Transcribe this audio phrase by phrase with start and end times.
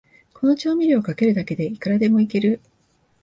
[0.33, 2.59] この調味料をかけるだけで、いくらでもイケる